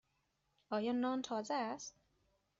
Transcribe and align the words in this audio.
آیا 0.71 0.91
نان 0.91 1.21
تازه 1.21 1.53
است؟ 1.53 1.95